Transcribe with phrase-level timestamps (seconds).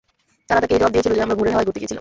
[0.47, 1.89] তারা তাকে এই জবাব দিয়েছিল যে, আমরা ভোরের হাওয়ায় ঘুরতে গিয়েছিলাম।